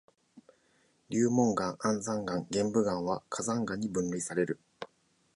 [1.09, 4.59] 流紋岩、安山岩、玄武岩は火山岩に分類される。